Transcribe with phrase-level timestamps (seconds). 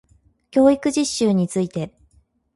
[0.49, 1.93] 教育実習について